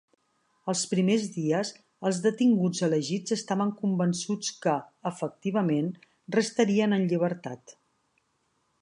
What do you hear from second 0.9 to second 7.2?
primers dies, els detinguts elegits estaven convençuts que, efectivament, restarien en